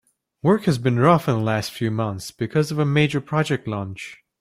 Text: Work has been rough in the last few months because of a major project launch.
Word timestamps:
Work 0.41 0.63
has 0.63 0.79
been 0.79 0.97
rough 0.97 1.29
in 1.29 1.35
the 1.35 1.43
last 1.43 1.69
few 1.71 1.91
months 1.91 2.31
because 2.31 2.71
of 2.71 2.79
a 2.79 2.85
major 2.85 3.21
project 3.21 3.67
launch. 3.67 4.23